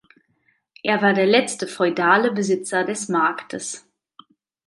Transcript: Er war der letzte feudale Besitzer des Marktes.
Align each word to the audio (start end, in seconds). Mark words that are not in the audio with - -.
Er 0.81 1.03
war 1.03 1.13
der 1.13 1.27
letzte 1.27 1.67
feudale 1.67 2.31
Besitzer 2.31 2.83
des 2.83 3.07
Marktes. 3.07 3.85